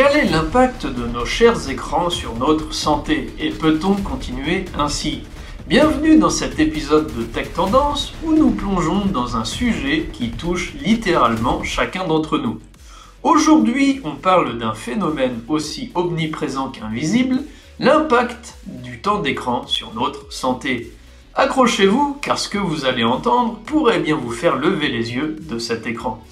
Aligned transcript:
Quel 0.00 0.16
est 0.16 0.30
l'impact 0.30 0.86
de 0.86 1.08
nos 1.08 1.24
chers 1.24 1.68
écrans 1.68 2.08
sur 2.08 2.36
notre 2.36 2.72
santé 2.72 3.32
et 3.40 3.50
peut-on 3.50 3.96
continuer 3.96 4.64
ainsi 4.78 5.22
Bienvenue 5.66 6.16
dans 6.16 6.30
cet 6.30 6.60
épisode 6.60 7.12
de 7.16 7.24
Tech 7.24 7.52
Tendance 7.52 8.12
où 8.22 8.32
nous 8.32 8.52
plongeons 8.52 9.06
dans 9.06 9.36
un 9.36 9.44
sujet 9.44 10.08
qui 10.12 10.30
touche 10.30 10.72
littéralement 10.74 11.64
chacun 11.64 12.06
d'entre 12.06 12.38
nous. 12.38 12.60
Aujourd'hui, 13.24 14.00
on 14.04 14.14
parle 14.14 14.56
d'un 14.56 14.72
phénomène 14.72 15.40
aussi 15.48 15.90
omniprésent 15.96 16.68
qu'invisible, 16.68 17.40
l'impact 17.80 18.54
du 18.66 19.00
temps 19.00 19.18
d'écran 19.18 19.66
sur 19.66 19.92
notre 19.94 20.32
santé. 20.32 20.92
Accrochez-vous 21.34 22.18
car 22.22 22.38
ce 22.38 22.48
que 22.48 22.58
vous 22.58 22.84
allez 22.84 23.02
entendre 23.02 23.58
pourrait 23.66 23.98
bien 23.98 24.14
vous 24.14 24.30
faire 24.30 24.58
lever 24.58 24.90
les 24.90 25.12
yeux 25.12 25.34
de 25.40 25.58
cet 25.58 25.88
écran. 25.88 26.22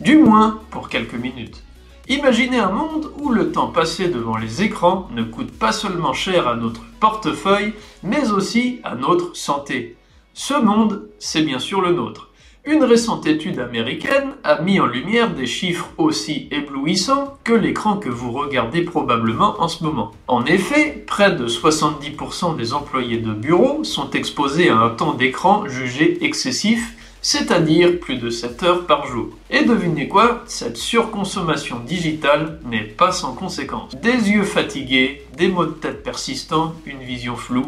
Du 0.00 0.16
moins 0.16 0.62
pour 0.70 0.88
quelques 0.88 1.12
minutes. 1.12 1.62
Imaginez 2.10 2.58
un 2.58 2.72
monde 2.72 3.12
où 3.20 3.28
le 3.28 3.52
temps 3.52 3.68
passé 3.68 4.08
devant 4.08 4.36
les 4.36 4.64
écrans 4.64 5.08
ne 5.14 5.22
coûte 5.22 5.56
pas 5.56 5.70
seulement 5.70 6.12
cher 6.12 6.48
à 6.48 6.56
notre 6.56 6.80
portefeuille, 6.98 7.72
mais 8.02 8.32
aussi 8.32 8.80
à 8.82 8.96
notre 8.96 9.36
santé. 9.36 9.96
Ce 10.34 10.54
monde, 10.54 11.08
c'est 11.20 11.42
bien 11.42 11.60
sûr 11.60 11.80
le 11.80 11.92
nôtre. 11.92 12.30
Une 12.64 12.82
récente 12.82 13.28
étude 13.28 13.60
américaine 13.60 14.32
a 14.42 14.60
mis 14.60 14.80
en 14.80 14.86
lumière 14.86 15.32
des 15.32 15.46
chiffres 15.46 15.88
aussi 15.98 16.48
éblouissants 16.50 17.38
que 17.44 17.52
l'écran 17.52 17.96
que 17.96 18.08
vous 18.08 18.32
regardez 18.32 18.82
probablement 18.82 19.54
en 19.60 19.68
ce 19.68 19.84
moment. 19.84 20.10
En 20.26 20.44
effet, 20.46 21.04
près 21.06 21.30
de 21.30 21.46
70% 21.46 22.56
des 22.56 22.74
employés 22.74 23.18
de 23.18 23.32
bureau 23.32 23.84
sont 23.84 24.10
exposés 24.10 24.68
à 24.68 24.78
un 24.78 24.90
temps 24.90 25.14
d'écran 25.14 25.68
jugé 25.68 26.18
excessif, 26.24 26.96
c'est-à-dire 27.22 27.98
plus 28.00 28.16
de 28.16 28.30
7 28.30 28.62
heures 28.62 28.86
par 28.86 29.06
jour. 29.06 29.28
Et 29.50 29.64
devinez 29.64 30.08
quoi, 30.08 30.42
cette 30.46 30.76
surconsommation 30.76 31.80
digitale 31.80 32.60
n'est 32.64 32.84
pas 32.84 33.12
sans 33.12 33.34
conséquences. 33.34 33.94
Des 33.96 34.30
yeux 34.30 34.44
fatigués, 34.44 35.26
des 35.36 35.48
maux 35.48 35.66
de 35.66 35.72
tête 35.72 36.02
persistants, 36.02 36.74
une 36.86 37.00
vision 37.00 37.36
floue, 37.36 37.66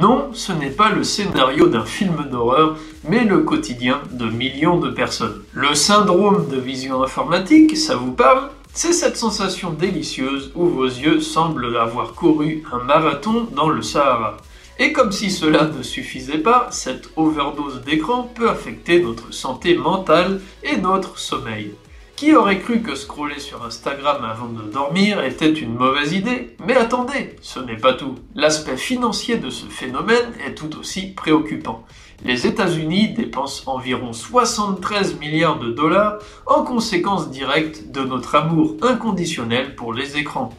non, 0.00 0.30
ce 0.32 0.52
n'est 0.52 0.70
pas 0.70 0.88
le 0.88 1.04
scénario 1.04 1.68
d'un 1.68 1.84
film 1.84 2.26
d'horreur, 2.30 2.78
mais 3.06 3.24
le 3.24 3.40
quotidien 3.40 4.00
de 4.10 4.24
millions 4.24 4.78
de 4.78 4.88
personnes. 4.88 5.42
Le 5.52 5.74
syndrome 5.74 6.48
de 6.48 6.56
vision 6.56 7.02
informatique, 7.02 7.76
ça 7.76 7.96
vous 7.96 8.12
parle? 8.12 8.48
C'est 8.72 8.94
cette 8.94 9.18
sensation 9.18 9.70
délicieuse 9.70 10.50
où 10.54 10.64
vos 10.64 10.86
yeux 10.86 11.20
semblent 11.20 11.76
avoir 11.76 12.14
couru 12.14 12.64
un 12.72 12.82
marathon 12.82 13.46
dans 13.54 13.68
le 13.68 13.82
Sahara. 13.82 14.38
Et 14.78 14.92
comme 14.92 15.12
si 15.12 15.30
cela 15.30 15.66
ne 15.66 15.82
suffisait 15.82 16.38
pas, 16.38 16.68
cette 16.70 17.10
overdose 17.16 17.82
d'écran 17.82 18.24
peut 18.24 18.48
affecter 18.48 19.00
notre 19.00 19.32
santé 19.32 19.76
mentale 19.76 20.40
et 20.62 20.76
notre 20.76 21.18
sommeil. 21.18 21.72
Qui 22.16 22.34
aurait 22.36 22.60
cru 22.60 22.82
que 22.82 22.94
scroller 22.94 23.40
sur 23.40 23.64
Instagram 23.64 24.24
avant 24.24 24.46
de 24.46 24.62
dormir 24.62 25.24
était 25.24 25.52
une 25.52 25.74
mauvaise 25.74 26.12
idée? 26.12 26.56
Mais 26.64 26.76
attendez, 26.76 27.36
ce 27.42 27.58
n'est 27.58 27.76
pas 27.76 27.94
tout. 27.94 28.14
L'aspect 28.34 28.76
financier 28.76 29.38
de 29.38 29.50
ce 29.50 29.66
phénomène 29.66 30.32
est 30.46 30.54
tout 30.54 30.78
aussi 30.78 31.08
préoccupant. 31.14 31.84
Les 32.24 32.46
États-Unis 32.46 33.14
dépensent 33.14 33.64
environ 33.66 34.12
73 34.12 35.18
milliards 35.18 35.58
de 35.58 35.72
dollars 35.72 36.18
en 36.46 36.62
conséquence 36.62 37.28
directe 37.30 37.90
de 37.90 38.02
notre 38.02 38.36
amour 38.36 38.76
inconditionnel 38.82 39.74
pour 39.74 39.92
les 39.92 40.16
écrans. 40.16 40.54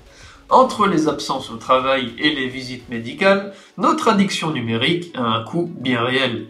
Entre 0.50 0.88
les 0.88 1.08
absences 1.08 1.50
au 1.50 1.56
travail 1.56 2.14
et 2.20 2.34
les 2.34 2.48
visites 2.48 2.90
médicales, 2.90 3.54
notre 3.78 4.10
addiction 4.10 4.52
numérique 4.52 5.12
a 5.16 5.22
un 5.22 5.44
coût 5.44 5.72
bien 5.80 6.04
réel. 6.04 6.48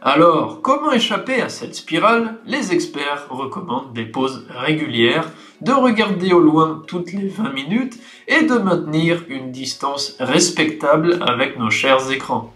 Alors, 0.00 0.62
comment 0.62 0.92
échapper 0.92 1.40
à 1.40 1.48
cette 1.48 1.74
spirale? 1.74 2.36
Les 2.46 2.72
experts 2.72 3.26
recommandent 3.30 3.92
des 3.92 4.04
pauses 4.04 4.46
régulières, 4.48 5.30
de 5.60 5.72
regarder 5.72 6.32
au 6.32 6.40
loin 6.40 6.82
toutes 6.88 7.12
les 7.12 7.28
20 7.28 7.52
minutes 7.52 7.98
et 8.26 8.42
de 8.42 8.54
maintenir 8.54 9.22
une 9.28 9.52
distance 9.52 10.16
respectable 10.18 11.22
avec 11.24 11.56
nos 11.56 11.70
chers 11.70 12.10
écrans. 12.10 12.52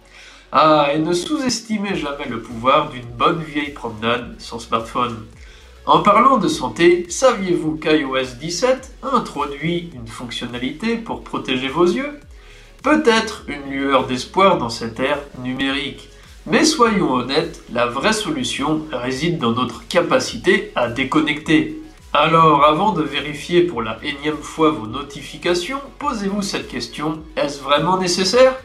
Ah, 0.50 0.88
et 0.94 0.98
ne 0.98 1.12
sous-estimez 1.12 1.94
jamais 1.94 2.26
le 2.28 2.40
pouvoir 2.40 2.90
d'une 2.90 3.06
bonne 3.16 3.42
vieille 3.42 3.72
promenade 3.72 4.34
sans 4.38 4.58
smartphone. 4.58 5.16
En 5.86 6.00
parlant 6.00 6.38
de 6.38 6.48
santé, 6.48 7.06
saviez-vous 7.08 7.76
qu'iOS 7.76 8.34
17 8.40 8.96
a 9.04 9.14
introduit 9.14 9.92
une 9.94 10.08
fonctionnalité 10.08 10.96
pour 10.96 11.22
protéger 11.22 11.68
vos 11.68 11.84
yeux? 11.84 12.18
Peut-être 12.82 13.44
une 13.46 13.70
lueur 13.70 14.08
d'espoir 14.08 14.58
dans 14.58 14.68
cette 14.68 14.98
ère 14.98 15.20
numérique. 15.44 16.08
Mais 16.44 16.64
soyons 16.64 17.12
honnêtes, 17.12 17.62
la 17.72 17.86
vraie 17.86 18.12
solution 18.12 18.84
réside 18.90 19.38
dans 19.38 19.52
notre 19.52 19.86
capacité 19.86 20.72
à 20.74 20.88
déconnecter. 20.88 21.80
Alors 22.12 22.64
avant 22.64 22.90
de 22.90 23.04
vérifier 23.04 23.62
pour 23.62 23.80
la 23.80 23.96
énième 24.02 24.42
fois 24.42 24.70
vos 24.70 24.88
notifications, 24.88 25.80
posez-vous 26.00 26.42
cette 26.42 26.66
question, 26.66 27.22
est-ce 27.36 27.62
vraiment 27.62 27.96
nécessaire? 27.96 28.56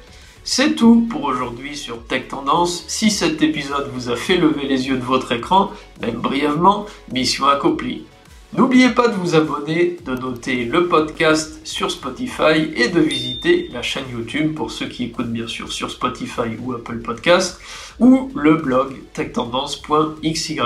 C'est 0.44 0.76
tout 0.76 1.08
pour 1.10 1.24
aujourd'hui 1.24 1.78
sur 1.78 2.04
Tech 2.08 2.28
Tendance. 2.30 2.84
Si 2.88 3.12
cet 3.12 3.42
épisode 3.44 3.92
vous 3.94 4.10
a 4.10 4.16
fait 4.16 4.38
lever 4.38 4.66
les 4.68 4.88
yeux 4.88 4.98
de 4.98 5.04
votre 5.04 5.32
écran, 5.32 5.72
même 6.02 6.16
brièvement, 6.16 6.88
mission 7.12 7.46
accomplie. 7.46 8.06
N'oubliez 8.54 8.90
pas 8.90 9.08
de 9.08 9.14
vous 9.14 9.36
abonner, 9.36 9.98
de 10.04 10.14
noter 10.14 10.66
le 10.66 10.90
podcast 10.90 11.66
sur 11.66 11.90
Spotify 11.90 12.70
et 12.76 12.90
de 12.90 13.00
visiter 13.00 13.70
la 13.72 13.82
chaîne 13.82 14.04
YouTube 14.12 14.56
pour 14.56 14.72
ceux 14.72 14.88
qui 14.88 15.06
écoutent 15.06 15.32
bien 15.32 15.48
sûr 15.48 15.72
sur 15.72 15.90
Spotify 15.90 16.58
ou 16.62 16.74
Apple 16.74 16.98
Podcast 16.98 17.62
ou 18.00 18.30
le 18.36 18.56
blog 18.56 18.96
techtendance.xyz. 19.14 20.60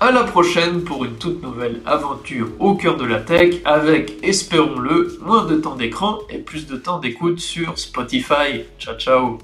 À 0.00 0.10
la 0.10 0.24
prochaine 0.24 0.82
pour 0.82 1.04
une 1.04 1.14
toute 1.14 1.40
nouvelle 1.44 1.80
aventure 1.86 2.48
au 2.58 2.74
cœur 2.74 2.96
de 2.96 3.04
la 3.04 3.20
tech 3.20 3.54
avec, 3.64 4.18
espérons-le, 4.24 5.16
moins 5.24 5.44
de 5.44 5.54
temps 5.54 5.76
d'écran 5.76 6.18
et 6.28 6.38
plus 6.38 6.66
de 6.66 6.76
temps 6.76 6.98
d'écoute 6.98 7.38
sur 7.38 7.78
Spotify. 7.78 8.64
Ciao 8.80 8.96
ciao 8.98 9.38